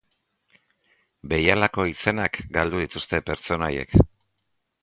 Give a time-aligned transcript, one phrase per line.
[1.33, 3.99] Behialako izenak galdu dituzte pertsonaiek.